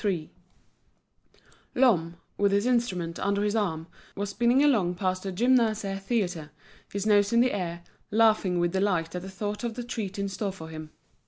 [1.75, 3.85] Lhomme, with his instrument under his arm,
[4.15, 6.49] was spinning along past the Gymnase Theatre,
[6.91, 10.27] his nose in the air, laughing with delight at the thought of the treat in
[10.27, 10.89] store for him.